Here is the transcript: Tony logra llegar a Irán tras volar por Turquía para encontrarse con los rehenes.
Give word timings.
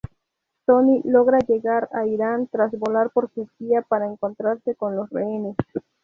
Tony 0.65 1.03
logra 1.05 1.37
llegar 1.41 1.87
a 1.93 2.07
Irán 2.07 2.47
tras 2.47 2.71
volar 2.71 3.11
por 3.11 3.29
Turquía 3.29 3.83
para 3.83 4.07
encontrarse 4.07 4.73
con 4.73 4.95
los 4.95 5.07
rehenes. 5.11 5.55